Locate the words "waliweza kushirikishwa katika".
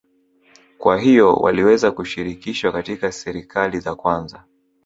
1.35-3.11